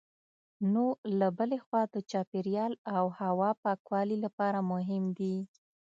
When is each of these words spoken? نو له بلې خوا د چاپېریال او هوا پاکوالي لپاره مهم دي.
نو 0.71 0.85
له 1.19 1.27
بلې 1.37 1.57
خوا 1.65 1.81
د 1.93 1.95
چاپېریال 2.11 2.73
او 2.95 3.05
هوا 3.19 3.49
پاکوالي 3.63 4.17
لپاره 4.25 4.59
مهم 4.71 5.03
دي. 5.19 5.35